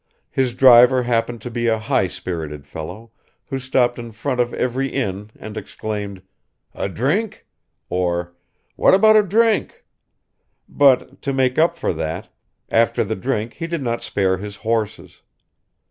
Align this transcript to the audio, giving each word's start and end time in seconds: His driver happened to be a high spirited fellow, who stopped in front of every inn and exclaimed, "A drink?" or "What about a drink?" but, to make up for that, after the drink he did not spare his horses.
His 0.31 0.55
driver 0.55 1.03
happened 1.03 1.41
to 1.41 1.51
be 1.51 1.67
a 1.67 1.77
high 1.77 2.07
spirited 2.07 2.65
fellow, 2.65 3.11
who 3.45 3.59
stopped 3.59 3.99
in 3.99 4.11
front 4.13 4.39
of 4.39 4.51
every 4.51 4.89
inn 4.91 5.29
and 5.37 5.55
exclaimed, 5.55 6.23
"A 6.73 6.89
drink?" 6.89 7.45
or 7.87 8.33
"What 8.75 8.95
about 8.95 9.15
a 9.15 9.21
drink?" 9.21 9.85
but, 10.67 11.21
to 11.21 11.33
make 11.33 11.59
up 11.59 11.77
for 11.77 11.93
that, 11.93 12.29
after 12.67 13.03
the 13.03 13.15
drink 13.15 13.53
he 13.53 13.67
did 13.67 13.83
not 13.83 14.01
spare 14.01 14.37
his 14.39 14.55
horses. 14.65 15.21